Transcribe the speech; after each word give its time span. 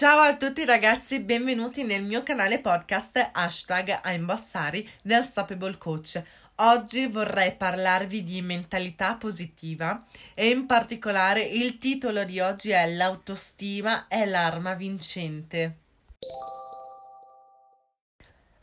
Ciao 0.00 0.20
a 0.20 0.34
tutti 0.34 0.64
ragazzi, 0.64 1.20
benvenuti 1.20 1.82
nel 1.82 2.04
mio 2.04 2.22
canale 2.22 2.58
podcast 2.58 3.32
hashtag 3.32 4.00
I'm 4.06 4.24
Bassari 4.24 4.88
del 5.02 5.22
Stoppable 5.22 5.76
Coach. 5.76 6.22
Oggi 6.54 7.06
vorrei 7.06 7.54
parlarvi 7.54 8.22
di 8.22 8.40
mentalità 8.40 9.16
positiva 9.16 10.02
e 10.32 10.48
in 10.48 10.64
particolare 10.64 11.42
il 11.42 11.76
titolo 11.76 12.24
di 12.24 12.40
oggi 12.40 12.70
è 12.70 12.90
L'autostima 12.94 14.06
è 14.08 14.24
l'arma 14.24 14.72
vincente. 14.72 15.76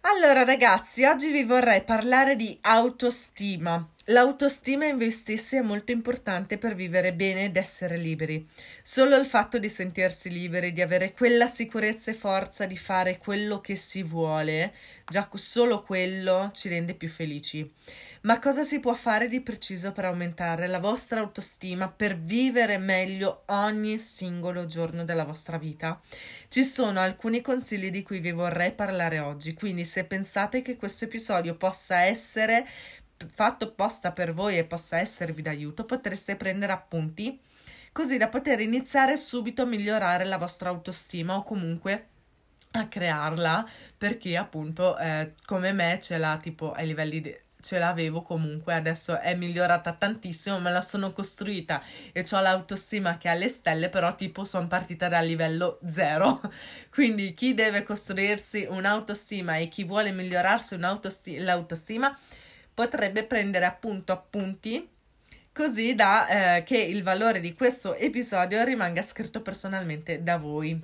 Allora 0.01 0.43
ragazzi, 0.43 1.03
oggi 1.03 1.29
vi 1.29 1.43
vorrei 1.43 1.83
parlare 1.83 2.35
di 2.35 2.57
autostima. 2.61 3.87
L'autostima 4.09 4.85
in 4.85 4.97
voi 4.97 5.11
stessi 5.11 5.57
è 5.57 5.61
molto 5.61 5.91
importante 5.91 6.57
per 6.57 6.75
vivere 6.75 7.13
bene 7.13 7.43
ed 7.43 7.57
essere 7.57 7.97
liberi. 7.97 8.47
Solo 8.81 9.17
il 9.17 9.25
fatto 9.25 9.57
di 9.57 9.67
sentirsi 9.67 10.29
liberi, 10.29 10.71
di 10.71 10.81
avere 10.81 11.11
quella 11.11 11.45
sicurezza 11.45 12.11
e 12.11 12.13
forza 12.13 12.65
di 12.65 12.77
fare 12.77 13.17
quello 13.17 13.59
che 13.59 13.75
si 13.75 14.03
vuole, 14.03 14.73
già 15.05 15.29
solo 15.33 15.83
quello 15.83 16.51
ci 16.53 16.69
rende 16.69 16.93
più 16.93 17.09
felici. 17.09 17.69
Ma 18.21 18.39
cosa 18.39 18.63
si 18.63 18.79
può 18.79 18.95
fare 18.95 19.27
di 19.27 19.41
preciso 19.41 19.91
per 19.91 20.05
aumentare 20.05 20.67
la 20.67 20.79
vostra 20.79 21.19
autostima, 21.19 21.89
per 21.89 22.17
vivere 22.17 22.77
meglio 22.77 23.43
ogni 23.47 23.97
singolo 23.97 24.65
giorno 24.67 25.03
della 25.03 25.25
vostra 25.25 25.57
vita? 25.57 26.01
Ci 26.47 26.63
sono 26.63 27.01
alcuni 27.01 27.41
consigli 27.41 27.91
di 27.91 28.03
cui 28.03 28.19
vi 28.19 28.31
vorrei 28.31 28.71
parlare 28.71 29.19
oggi, 29.19 29.53
quindi 29.53 29.83
se 29.83 30.05
pensate 30.05 30.61
che 30.61 30.77
questo 30.77 31.03
episodio 31.03 31.55
possa 31.55 32.03
essere 32.03 32.65
fatto 33.25 33.65
apposta 33.65 34.11
per 34.11 34.33
voi 34.33 34.57
e 34.57 34.65
possa 34.65 34.99
esservi 34.99 35.41
d'aiuto, 35.41 35.85
potreste 35.85 36.35
prendere 36.35 36.71
appunti 36.71 37.39
così 37.91 38.17
da 38.17 38.27
poter 38.27 38.59
iniziare 38.59 39.17
subito 39.17 39.63
a 39.63 39.65
migliorare 39.65 40.23
la 40.25 40.37
vostra 40.37 40.69
autostima 40.69 41.35
o 41.35 41.43
comunque 41.43 42.07
a 42.71 42.87
crearla 42.87 43.67
perché 43.97 44.37
appunto 44.37 44.97
eh, 44.97 45.33
come 45.45 45.71
me 45.73 45.99
ce 46.01 46.17
l'ha 46.17 46.37
tipo 46.39 46.73
ai 46.73 46.85
livelli 46.85 47.21
de- 47.21 47.41
ce 47.59 47.79
l'avevo 47.79 48.21
comunque, 48.21 48.73
adesso 48.73 49.19
è 49.19 49.35
migliorata 49.35 49.93
tantissimo, 49.93 50.59
me 50.59 50.71
la 50.71 50.81
sono 50.81 51.11
costruita 51.11 51.81
e 52.11 52.25
ho 52.31 52.39
l'autostima 52.39 53.17
che 53.17 53.27
è 53.27 53.31
alle 53.31 53.49
stelle, 53.49 53.89
però 53.89 54.15
tipo 54.15 54.45
sono 54.45 54.67
partita 54.67 55.07
dal 55.09 55.25
livello 55.25 55.79
zero. 55.85 56.39
Quindi 56.89 57.33
chi 57.33 57.53
deve 57.53 57.83
costruirsi 57.83 58.67
un'autostima 58.69 59.57
e 59.57 59.67
chi 59.67 59.83
vuole 59.83 60.11
migliorarsi 60.11 60.75
un'autostima, 60.75 61.43
l'autostima 61.43 62.17
potrebbe 62.77 63.23
prendere 63.23 63.65
appunto 63.65 64.11
appunti 64.11 64.87
così 65.51 65.95
da 65.95 66.57
eh, 66.57 66.63
che 66.63 66.77
il 66.77 67.01
valore 67.01 67.39
di 67.39 67.53
questo 67.53 67.95
episodio 67.95 68.63
rimanga 68.63 69.01
scritto 69.01 69.41
personalmente 69.41 70.21
da 70.21 70.37
voi. 70.37 70.79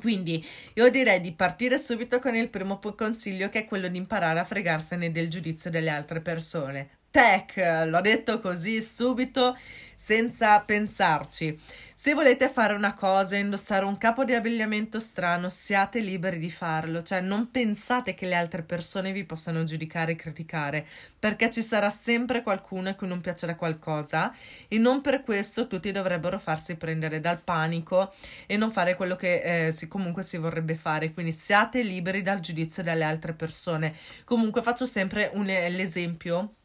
Quindi 0.00 0.46
io 0.74 0.88
direi 0.88 1.20
di 1.20 1.32
partire 1.32 1.78
subito 1.78 2.20
con 2.20 2.36
il 2.36 2.48
primo 2.48 2.78
consiglio 2.78 3.48
che 3.48 3.60
è 3.60 3.64
quello 3.64 3.88
di 3.88 3.98
imparare 3.98 4.38
a 4.38 4.44
fregarsene 4.44 5.10
del 5.10 5.28
giudizio 5.28 5.68
delle 5.68 5.90
altre 5.90 6.20
persone 6.20 6.90
tech, 7.10 7.56
l'ho 7.86 8.00
detto 8.00 8.40
così 8.40 8.82
subito 8.82 9.56
senza 9.94 10.60
pensarci. 10.60 11.58
Se 11.98 12.12
volete 12.12 12.50
fare 12.50 12.74
una 12.74 12.92
cosa, 12.92 13.36
indossare 13.36 13.86
un 13.86 13.96
capo 13.96 14.24
di 14.24 14.34
abbigliamento 14.34 15.00
strano, 15.00 15.48
siate 15.48 16.00
liberi 16.00 16.38
di 16.38 16.50
farlo, 16.50 17.02
cioè 17.02 17.22
non 17.22 17.50
pensate 17.50 18.12
che 18.12 18.26
le 18.26 18.34
altre 18.34 18.62
persone 18.62 19.12
vi 19.12 19.24
possano 19.24 19.64
giudicare 19.64 20.12
e 20.12 20.16
criticare, 20.16 20.86
perché 21.18 21.50
ci 21.50 21.62
sarà 21.62 21.88
sempre 21.88 22.42
qualcuno 22.42 22.90
a 22.90 22.94
cui 22.94 23.08
non 23.08 23.22
piacerà 23.22 23.56
qualcosa 23.56 24.34
e 24.68 24.76
non 24.76 25.00
per 25.00 25.22
questo 25.22 25.66
tutti 25.66 25.90
dovrebbero 25.90 26.38
farsi 26.38 26.76
prendere 26.76 27.18
dal 27.18 27.40
panico 27.40 28.12
e 28.46 28.58
non 28.58 28.70
fare 28.70 28.94
quello 28.94 29.16
che 29.16 29.68
eh, 29.68 29.72
si, 29.72 29.88
comunque 29.88 30.22
si 30.22 30.36
vorrebbe 30.36 30.74
fare, 30.74 31.14
quindi 31.14 31.32
siate 31.32 31.80
liberi 31.82 32.20
dal 32.20 32.40
giudizio 32.40 32.82
delle 32.82 33.04
altre 33.04 33.32
persone. 33.32 33.96
Comunque 34.24 34.60
faccio 34.60 34.84
sempre 34.84 35.30
un, 35.32 35.46
l'esempio 35.46 36.55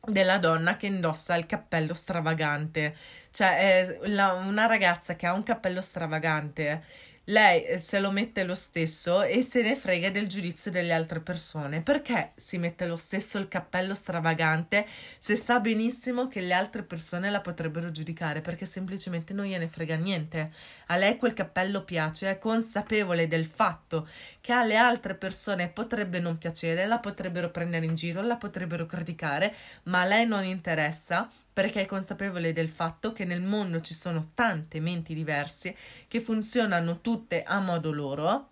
della 0.00 0.38
donna 0.38 0.76
che 0.76 0.86
indossa 0.86 1.34
il 1.36 1.46
cappello 1.46 1.94
stravagante. 1.94 2.96
Cioè, 3.30 3.98
la, 4.06 4.32
una 4.32 4.66
ragazza 4.66 5.16
che 5.16 5.26
ha 5.26 5.32
un 5.32 5.42
cappello 5.42 5.80
stravagante 5.80 6.84
lei 7.28 7.64
eh, 7.64 7.78
se 7.78 7.98
lo 7.98 8.10
mette 8.10 8.44
lo 8.44 8.54
stesso 8.54 9.22
e 9.22 9.42
se 9.42 9.62
ne 9.62 9.76
frega 9.76 10.10
del 10.10 10.26
giudizio 10.26 10.70
delle 10.70 10.92
altre 10.92 11.20
persone. 11.20 11.80
Perché 11.80 12.32
si 12.36 12.58
mette 12.58 12.86
lo 12.86 12.96
stesso 12.96 13.38
il 13.38 13.48
cappello 13.48 13.94
stravagante 13.94 14.86
se 15.18 15.36
sa 15.36 15.60
benissimo 15.60 16.28
che 16.28 16.40
le 16.40 16.52
altre 16.52 16.82
persone 16.82 17.30
la 17.30 17.40
potrebbero 17.40 17.90
giudicare? 17.90 18.40
Perché 18.40 18.66
semplicemente 18.66 19.32
non 19.32 19.46
gliene 19.46 19.68
frega 19.68 19.96
niente. 19.96 20.52
A 20.86 20.96
lei 20.96 21.16
quel 21.16 21.34
cappello 21.34 21.84
piace, 21.84 22.30
è 22.30 22.38
consapevole 22.38 23.26
del 23.26 23.46
fatto 23.46 24.08
che 24.40 24.52
alle 24.52 24.76
altre 24.76 25.14
persone 25.14 25.68
potrebbe 25.68 26.20
non 26.20 26.38
piacere, 26.38 26.86
la 26.86 26.98
potrebbero 26.98 27.50
prendere 27.50 27.84
in 27.84 27.94
giro, 27.94 28.22
la 28.22 28.36
potrebbero 28.36 28.86
criticare, 28.86 29.54
ma 29.84 30.02
a 30.02 30.04
lei 30.04 30.26
non 30.26 30.44
interessa 30.44 31.30
perché 31.58 31.80
è 31.80 31.86
consapevole 31.86 32.52
del 32.52 32.68
fatto 32.68 33.10
che 33.10 33.24
nel 33.24 33.42
mondo 33.42 33.80
ci 33.80 33.92
sono 33.92 34.30
tante 34.32 34.78
menti 34.78 35.12
diverse 35.12 35.74
che 36.06 36.20
funzionano 36.20 37.00
tutte 37.00 37.42
a 37.42 37.58
modo 37.58 37.90
loro 37.90 38.48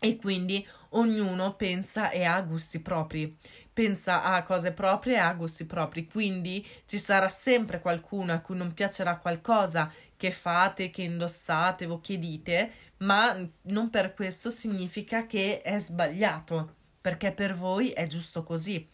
e 0.00 0.16
quindi 0.16 0.66
ognuno 0.90 1.54
pensa 1.54 2.10
e 2.10 2.24
ha 2.24 2.40
gusti 2.40 2.80
propri, 2.80 3.36
pensa 3.72 4.24
a 4.24 4.42
cose 4.42 4.72
proprie 4.72 5.14
e 5.14 5.18
ha 5.18 5.32
gusti 5.32 5.64
propri, 5.64 6.08
quindi 6.08 6.66
ci 6.86 6.98
sarà 6.98 7.28
sempre 7.28 7.80
qualcuno 7.80 8.32
a 8.32 8.40
cui 8.40 8.56
non 8.56 8.74
piacerà 8.74 9.18
qualcosa 9.18 9.92
che 10.16 10.32
fate, 10.32 10.90
che 10.90 11.02
indossate 11.02 11.86
o 11.86 12.00
che 12.00 12.18
dite, 12.18 12.72
ma 12.96 13.48
non 13.62 13.90
per 13.90 14.12
questo 14.12 14.50
significa 14.50 15.26
che 15.26 15.62
è 15.62 15.78
sbagliato, 15.78 16.74
perché 17.00 17.30
per 17.30 17.54
voi 17.54 17.90
è 17.90 18.08
giusto 18.08 18.42
così. 18.42 18.84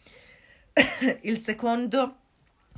Il 1.23 1.39
secondo 1.39 2.17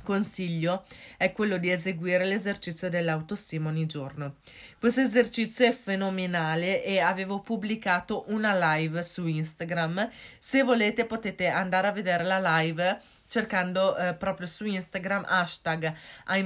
consiglio 0.02 0.84
è 1.16 1.32
quello 1.32 1.56
di 1.56 1.70
eseguire 1.70 2.24
l'esercizio 2.24 2.88
dell'autostima 2.88 3.68
ogni 3.68 3.86
giorno. 3.86 4.36
Questo 4.78 5.00
esercizio 5.00 5.66
è 5.66 5.72
fenomenale 5.72 6.82
e 6.84 6.98
avevo 6.98 7.40
pubblicato 7.40 8.24
una 8.28 8.76
live 8.76 9.02
su 9.02 9.26
Instagram. 9.26 10.10
Se 10.38 10.62
volete 10.62 11.06
potete 11.06 11.48
andare 11.48 11.88
a 11.88 11.92
vedere 11.92 12.24
la 12.24 12.60
live 12.60 13.00
cercando 13.26 13.96
eh, 13.96 14.14
proprio 14.14 14.46
su 14.46 14.64
Instagram 14.64 15.24
hashtag 15.26 15.92
a 16.26 16.38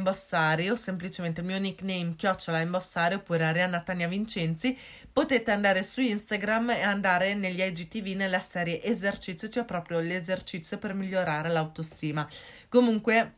o 0.71 0.75
semplicemente 0.75 1.41
il 1.41 1.47
mio 1.47 1.59
nickname 1.59 2.15
chiocciola 2.17 2.61
imbossare 2.61 3.17
oppure 3.17 3.45
Arianna 3.45 3.81
Tania 3.81 4.09
Vincenzi 4.09 4.79
potete 5.13 5.51
andare 5.51 5.83
su 5.83 6.01
Instagram 6.01 6.71
e 6.71 6.83
andare 6.83 7.35
negli 7.35 7.61
IGTV 7.61 8.17
nella 8.17 8.41
serie 8.41 8.83
esercizi 8.83 9.49
c'è 9.49 9.65
proprio 9.65 9.99
l'esercizio 9.99 10.79
per 10.79 10.95
migliorare 10.95 11.51
l'autostima 11.51 12.27
comunque 12.69 13.35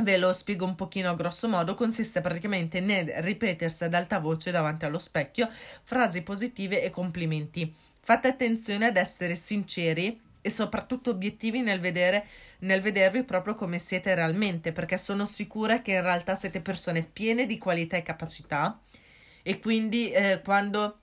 Ve 0.00 0.16
lo 0.16 0.32
spiego 0.32 0.64
un 0.64 0.74
pochino 0.74 1.10
a 1.10 1.14
grosso 1.14 1.48
modo, 1.48 1.76
consiste 1.76 2.20
praticamente 2.20 2.80
nel 2.80 3.06
ripetersi 3.22 3.84
ad 3.84 3.94
alta 3.94 4.18
voce 4.18 4.50
davanti 4.50 4.84
allo 4.84 4.98
specchio 4.98 5.48
frasi 5.84 6.22
positive 6.22 6.82
e 6.82 6.90
complimenti. 6.90 7.72
Fate 8.00 8.26
attenzione 8.26 8.86
ad 8.86 8.96
essere 8.96 9.36
sinceri 9.36 10.20
e 10.40 10.50
soprattutto 10.50 11.10
obiettivi 11.10 11.60
nel, 11.60 11.78
vedere, 11.78 12.26
nel 12.60 12.82
vedervi 12.82 13.22
proprio 13.22 13.54
come 13.54 13.78
siete 13.78 14.12
realmente, 14.16 14.72
perché 14.72 14.98
sono 14.98 15.26
sicura 15.26 15.80
che 15.80 15.92
in 15.92 16.02
realtà 16.02 16.34
siete 16.34 16.60
persone 16.60 17.04
piene 17.04 17.46
di 17.46 17.56
qualità 17.56 17.96
e 17.96 18.02
capacità. 18.02 18.76
E 19.44 19.60
quindi 19.60 20.10
eh, 20.10 20.40
quando 20.42 20.98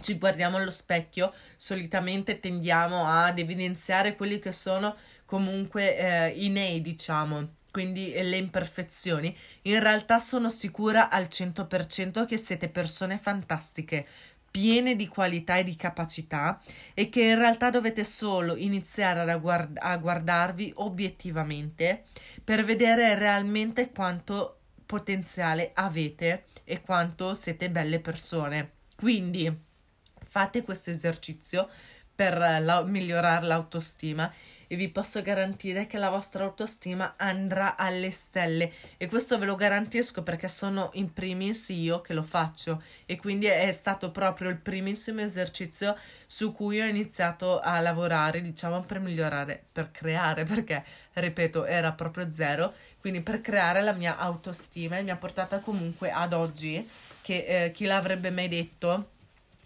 ci 0.00 0.16
guardiamo 0.16 0.56
allo 0.56 0.70
specchio 0.70 1.34
solitamente 1.56 2.40
tendiamo 2.40 3.06
ad 3.06 3.38
evidenziare 3.38 4.16
quelli 4.16 4.38
che 4.38 4.50
sono 4.50 4.96
comunque 5.26 5.98
eh, 5.98 6.28
i 6.42 6.48
nei, 6.48 6.80
diciamo 6.80 7.58
quindi 7.70 8.12
le 8.12 8.36
imperfezioni, 8.36 9.36
in 9.62 9.80
realtà 9.80 10.18
sono 10.18 10.48
sicura 10.48 11.08
al 11.10 11.28
100% 11.28 12.24
che 12.26 12.36
siete 12.36 12.68
persone 12.68 13.18
fantastiche, 13.18 14.06
piene 14.50 14.96
di 14.96 15.06
qualità 15.06 15.56
e 15.56 15.64
di 15.64 15.76
capacità 15.76 16.60
e 16.92 17.08
che 17.08 17.22
in 17.22 17.36
realtà 17.38 17.70
dovete 17.70 18.02
solo 18.04 18.56
iniziare 18.56 19.38
guard- 19.38 19.78
a 19.80 19.96
guardarvi 19.96 20.72
obiettivamente 20.76 22.04
per 22.42 22.64
vedere 22.64 23.14
realmente 23.14 23.90
quanto 23.92 24.58
potenziale 24.86 25.70
avete 25.74 26.46
e 26.64 26.80
quanto 26.80 27.34
siete 27.34 27.70
belle 27.70 28.00
persone. 28.00 28.72
Quindi 28.96 29.68
Fate 30.30 30.62
questo 30.62 30.90
esercizio 30.90 31.68
per 32.14 32.38
la- 32.38 32.82
migliorare 32.84 33.46
l'autostima 33.46 34.32
e 34.72 34.76
vi 34.76 34.88
posso 34.88 35.20
garantire 35.20 35.88
che 35.88 35.98
la 35.98 36.10
vostra 36.10 36.44
autostima 36.44 37.14
andrà 37.16 37.74
alle 37.74 38.12
stelle. 38.12 38.70
E 38.98 39.08
questo 39.08 39.36
ve 39.36 39.46
lo 39.46 39.56
garantisco 39.56 40.22
perché 40.22 40.46
sono 40.46 40.90
in 40.92 41.12
primis 41.12 41.70
io 41.70 42.00
che 42.00 42.14
lo 42.14 42.22
faccio. 42.22 42.80
E 43.04 43.16
quindi 43.16 43.46
è 43.46 43.72
stato 43.72 44.12
proprio 44.12 44.48
il 44.48 44.58
primissimo 44.58 45.22
esercizio 45.22 45.96
su 46.24 46.52
cui 46.52 46.80
ho 46.80 46.86
iniziato 46.86 47.58
a 47.58 47.80
lavorare 47.80 48.42
diciamo 48.42 48.82
per 48.82 49.00
migliorare 49.00 49.64
per 49.72 49.90
creare 49.90 50.44
perché 50.44 50.84
ripeto 51.14 51.64
era 51.64 51.90
proprio 51.90 52.30
zero. 52.30 52.72
Quindi 53.00 53.22
per 53.22 53.40
creare 53.40 53.80
la 53.80 53.92
mia 53.92 54.18
autostima 54.18 54.98
e 54.98 55.02
mi 55.02 55.10
ha 55.10 55.16
portata 55.16 55.58
comunque 55.58 56.12
ad 56.12 56.32
oggi 56.32 56.88
che 57.22 57.44
eh, 57.64 57.72
chi 57.72 57.86
l'avrebbe 57.86 58.30
mai 58.30 58.46
detto 58.46 59.18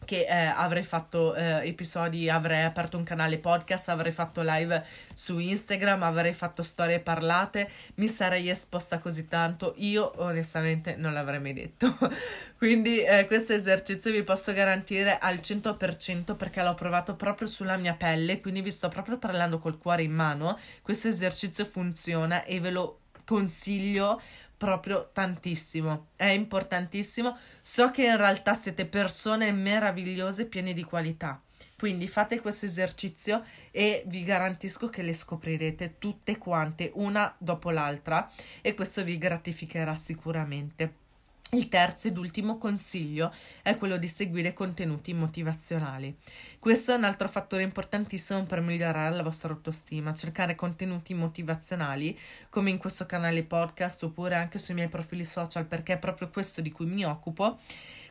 che 0.05 0.27
eh, 0.27 0.35
avrei 0.35 0.83
fatto 0.83 1.35
eh, 1.35 1.67
episodi, 1.67 2.29
avrei 2.29 2.65
aperto 2.65 2.97
un 2.97 3.05
canale 3.05 3.39
podcast, 3.39 3.89
avrei 3.89 4.13
fatto 4.13 4.43
live 4.43 4.85
su 5.13 5.39
Instagram, 5.39 6.03
avrei 6.03 6.33
fatto 6.33 6.63
storie 6.63 7.01
parlate, 7.01 7.69
mi 7.97 8.09
sarei 8.09 8.49
esposta 8.49 8.99
così 8.99 9.29
tanto, 9.29 9.75
io 9.79 10.13
onestamente 10.17 10.97
non 10.97 11.13
l'avrei 11.13 11.41
mai 11.41 11.53
detto. 11.53 11.97
Quindi 12.57 13.03
eh, 13.03 13.27
questo 13.27 13.53
esercizio 13.53 14.11
vi 14.11 14.23
posso 14.23 14.53
garantire 14.53 15.19
al 15.19 15.37
100% 15.37 16.37
perché 16.37 16.63
l'ho 16.63 16.75
provato 16.75 17.15
proprio 17.15 17.47
sulla 17.47 17.77
mia 17.77 17.95
pelle, 17.95 18.41
quindi 18.41 18.63
vi 18.63 18.71
sto 18.71 18.89
proprio 18.89 19.19
parlando 19.19 19.59
col 19.59 19.79
cuore 19.79 20.03
in 20.03 20.13
mano, 20.13 20.59
questo 20.81 21.09
esercizio 21.09 21.65
funziona 21.67 22.45
e 22.45 22.61
ve 22.61 22.71
lo 22.71 22.99
consiglio 23.25 24.21
proprio 24.65 25.11
tantissimo, 25.13 26.09
è 26.17 26.27
importantissimo. 26.27 27.39
So 27.61 27.91
che 27.91 28.05
in 28.05 28.17
realtà 28.17 28.55
siete 28.55 28.87
persone 28.87 29.53
meravigliose, 29.53 30.47
piene 30.47 30.73
di 30.73 30.83
qualità. 30.83 31.41
Quindi 31.77 32.09
fate 32.09 32.41
questo 32.41 32.67
esercizio 32.67 33.45
e 33.71 34.05
vi 34.07 34.25
garantisco 34.25 34.89
che 34.89 35.03
le 35.03 35.13
scoprirete 35.13 35.97
tutte 35.99 36.39
quante, 36.39 36.91
una 36.95 37.35
dopo 37.37 37.71
l'altra, 37.71 38.31
e 38.63 38.75
questo 38.75 39.05
vi 39.05 39.19
gratificherà 39.19 39.95
sicuramente. 39.95 41.04
Il 41.51 41.69
terzo 41.69 42.09
ed 42.09 42.19
ultimo 42.19 42.59
consiglio 42.59 43.33
è 43.63 43.77
quello 43.77 43.97
di 43.97 44.09
seguire 44.09 44.53
contenuti 44.53 45.15
motivazionali. 45.15 46.17
Questo 46.59 46.93
è 46.93 46.97
un 46.97 47.05
altro 47.05 47.29
fattore 47.29 47.63
importantissimo 47.63 48.43
per 48.43 48.61
migliorare 48.61 49.15
la 49.15 49.23
vostra 49.23 49.53
autostima, 49.53 50.13
cercare 50.15 50.57
contenuti 50.57 51.15
motivazionali 51.15 52.19
come 52.51 52.71
in 52.71 52.79
questo 52.79 53.07
canale 53.07 53.45
podcast 53.45 54.03
oppure 54.03 54.35
anche 54.35 54.59
sui 54.59 54.75
miei 54.75 54.89
profili 54.89 55.25
social 55.25 55.65
perché 55.67 55.93
è 55.93 55.99
proprio 55.99 56.29
questo 56.29 56.61
di 56.61 56.73
cui 56.73 56.87
mi 56.87 57.05
occupo. 57.05 57.59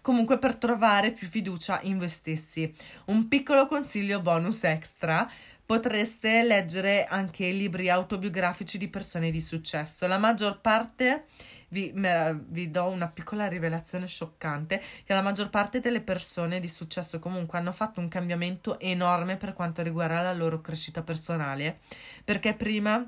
Comunque 0.02 0.38
per 0.38 0.56
trovare 0.56 1.12
più 1.12 1.28
fiducia 1.28 1.80
in 1.84 1.98
voi 1.98 2.10
stessi. 2.10 2.74
Un 3.06 3.28
piccolo 3.28 3.68
consiglio 3.68 4.22
bonus 4.22 4.64
extra 4.64 5.30
potreste 5.66 6.44
leggere 6.44 7.06
anche 7.06 7.50
libri 7.52 7.90
autobiografici 7.90 8.78
di 8.78 8.90
persone 8.90 9.32
di 9.32 9.42
successo. 9.42 10.06
La 10.08 10.18
maggior 10.18 10.60
parte 10.60 11.26
vi, 11.74 11.92
me, 11.96 12.46
vi 12.48 12.70
do 12.70 12.86
una 12.86 13.08
piccola 13.08 13.48
rivelazione 13.48 14.06
scioccante, 14.08 14.82
che 15.04 15.14
la 15.14 15.24
maggior 15.24 15.50
parte 15.50 15.80
delle 15.80 16.02
persone 16.02 16.60
di 16.60 16.70
successo 16.70 17.20
comunque 17.20 17.58
hanno 17.58 17.72
fatto 17.72 18.00
un 18.00 18.08
cambiamento 18.08 18.80
enorme 18.80 19.36
per 19.36 19.54
quanto 19.54 19.82
riguarda 19.82 20.22
la 20.22 20.34
loro 20.34 20.62
crescita 20.62 21.02
personale, 21.02 21.80
perché 22.24 22.54
prima 22.54 23.06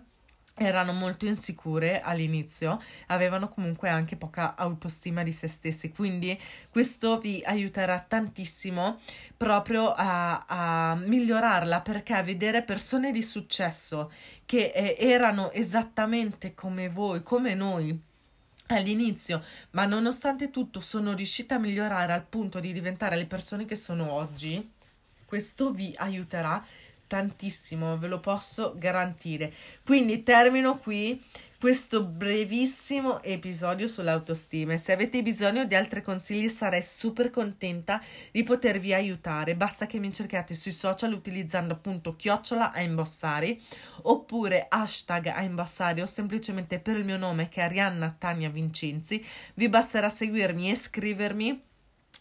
erano 0.57 0.93
molto 0.93 1.25
insicure 1.25 1.99
all'inizio, 1.99 2.81
avevano 3.07 3.49
comunque 3.49 3.89
anche 3.89 4.15
poca 4.15 4.55
autostima 4.55 5.21
di 5.21 5.33
se 5.33 5.47
stessi, 5.47 5.91
quindi 5.91 6.39
questo 6.69 7.19
vi 7.19 7.43
aiuterà 7.45 7.99
tantissimo 7.99 8.99
proprio 9.35 9.93
a, 9.93 10.45
a 10.47 10.95
migliorarla 10.95 11.81
perché 11.81 12.13
a 12.13 12.23
vedere 12.23 12.63
persone 12.63 13.11
di 13.11 13.21
successo 13.21 14.11
che 14.45 14.71
eh, 14.73 14.95
erano 14.97 15.51
esattamente 15.51 16.53
come 16.53 16.87
voi, 16.87 17.21
come 17.21 17.53
noi 17.53 18.13
all'inizio, 18.67 19.43
ma 19.71 19.85
nonostante 19.85 20.49
tutto 20.49 20.79
sono 20.79 21.13
riuscita 21.13 21.55
a 21.55 21.59
migliorare 21.59 22.13
al 22.13 22.25
punto 22.25 22.59
di 22.59 22.73
diventare 22.73 23.15
le 23.15 23.25
persone 23.25 23.65
che 23.65 23.75
sono 23.75 24.11
oggi, 24.11 24.71
questo 25.25 25.71
vi 25.71 25.93
aiuterà 25.97 26.65
tantissimo, 27.07 27.97
ve 27.97 28.07
lo 28.07 28.19
posso 28.19 28.73
garantire. 28.77 29.53
Quindi 29.83 30.23
termino 30.23 30.77
qui 30.77 31.21
questo 31.59 32.03
brevissimo 32.03 33.23
episodio 33.23 33.87
sull'autostima 33.87 34.73
e 34.73 34.77
se 34.77 34.91
avete 34.91 35.23
bisogno 35.23 35.65
di 35.65 35.73
altri 35.73 36.01
consigli 36.01 36.49
sarei 36.49 36.83
super 36.83 37.29
contenta 37.29 38.01
di 38.31 38.43
potervi 38.43 38.93
aiutare. 38.93 39.55
Basta 39.55 39.87
che 39.87 39.97
mi 39.97 40.11
cerchiate 40.11 40.53
sui 40.53 40.71
social 40.71 41.13
utilizzando 41.13 41.73
appunto 41.73 42.15
chiocciola 42.15 42.71
a 42.71 42.81
imbossari 42.81 43.61
oppure 44.03 44.65
hashtag 44.67 45.27
a 45.27 45.41
imbossari 45.43 46.01
o 46.01 46.05
semplicemente 46.05 46.79
per 46.79 46.97
il 46.97 47.05
mio 47.05 47.17
nome 47.17 47.47
che 47.47 47.61
è 47.61 47.63
Arianna 47.63 48.15
Tania 48.17 48.49
Vincenzi. 48.49 49.25
Vi 49.53 49.69
basterà 49.69 50.09
seguirmi 50.09 50.71
e 50.71 50.75
scrivermi 50.75 51.63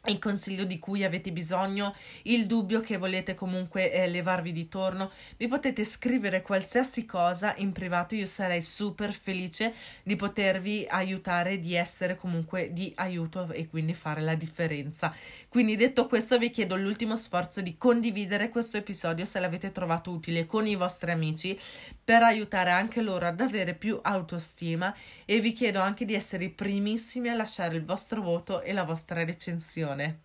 il 0.06 0.18
consiglio 0.18 0.64
di 0.64 0.78
cui 0.78 1.04
avete 1.04 1.32
bisogno, 1.32 1.94
il 2.22 2.46
dubbio 2.46 2.80
che 2.80 2.96
volete 2.96 3.34
comunque 3.34 3.92
eh, 3.92 4.06
levarvi 4.06 4.52
di 4.52 4.68
torno, 4.68 5.10
mi 5.38 5.48
potete 5.48 5.84
scrivere 5.84 6.42
qualsiasi 6.42 7.04
cosa 7.04 7.54
in 7.58 7.72
privato, 7.72 8.14
io 8.14 8.26
sarei 8.26 8.62
super 8.62 9.12
felice 9.12 9.74
di 10.02 10.16
potervi 10.16 10.86
aiutare, 10.88 11.58
di 11.58 11.74
essere 11.74 12.16
comunque 12.16 12.72
di 12.72 12.92
aiuto 12.96 13.50
e 13.52 13.68
quindi 13.68 13.94
fare 13.94 14.20
la 14.20 14.34
differenza. 14.34 15.14
Quindi 15.48 15.76
detto 15.76 16.06
questo 16.06 16.38
vi 16.38 16.50
chiedo 16.50 16.76
l'ultimo 16.76 17.16
sforzo 17.16 17.60
di 17.60 17.76
condividere 17.76 18.48
questo 18.48 18.76
episodio 18.76 19.24
se 19.24 19.40
l'avete 19.40 19.72
trovato 19.72 20.10
utile 20.10 20.46
con 20.46 20.66
i 20.66 20.74
vostri 20.74 21.12
amici 21.12 21.58
per 22.04 22.22
aiutare 22.22 22.70
anche 22.70 23.00
loro 23.00 23.26
ad 23.26 23.40
avere 23.40 23.74
più 23.74 23.98
autostima 24.02 24.94
e 25.24 25.40
vi 25.40 25.52
chiedo 25.52 25.80
anche 25.80 26.04
di 26.04 26.14
essere 26.14 26.44
i 26.44 26.50
primissimi 26.50 27.28
a 27.28 27.34
lasciare 27.34 27.76
il 27.76 27.84
vostro 27.84 28.20
voto 28.20 28.62
e 28.62 28.72
la 28.72 28.82
vostra 28.82 29.24
recensione 29.24 29.93
attenzione. 29.94 30.22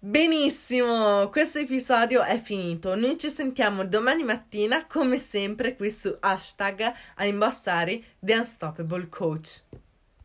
Benissimo, 0.00 1.28
questo 1.28 1.58
episodio 1.58 2.22
è 2.22 2.38
finito. 2.38 2.94
Noi 2.94 3.18
ci 3.18 3.28
sentiamo 3.28 3.84
domani 3.84 4.22
mattina, 4.22 4.86
come 4.86 5.18
sempre, 5.18 5.74
qui 5.74 5.90
su 5.90 6.14
hashtag 6.20 6.92
a 7.16 7.24
imbossare 7.24 8.02
The 8.20 8.36
Unstoppable 8.36 9.08
Coach. 9.08 9.64